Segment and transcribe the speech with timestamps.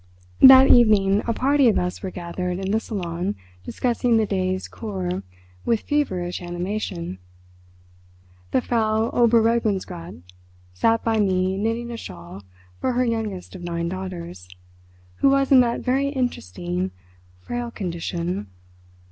[0.41, 5.21] That evening a party of us were gathered in the salon discussing the day's "kur"
[5.63, 7.19] with feverish animation.
[8.49, 10.23] The Frau Oberregierungsrat
[10.73, 12.41] sat by me knitting a shawl
[12.79, 14.47] for her youngest of nine daughters,
[15.17, 16.89] who was in that very interesting,
[17.39, 18.47] frail condition....